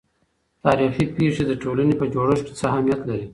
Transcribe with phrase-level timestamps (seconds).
[0.65, 3.27] تاريخي پېښې د ټولنې په جوړښت کې څه اهمیت لري؟